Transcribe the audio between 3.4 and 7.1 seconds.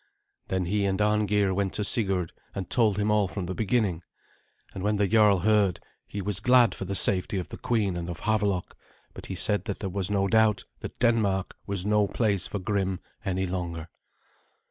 the beginning. And when the jarl heard, he was glad for the